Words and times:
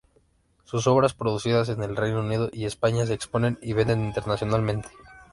Sus 0.63 0.87
obras, 0.87 1.13
producidas 1.13 1.69
en 1.69 1.83
el 1.83 1.95
Reino 1.95 2.21
Unido 2.21 2.49
y 2.51 2.65
España, 2.65 3.05
se 3.05 3.13
exponen 3.13 3.59
y 3.61 3.73
venden 3.73 4.03
internacionalmente. 4.03 4.89